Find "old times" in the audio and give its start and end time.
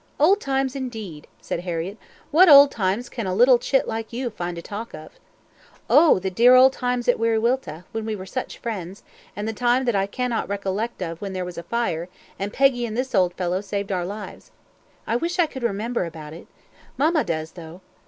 0.19-0.75, 2.49-3.07, 6.55-7.07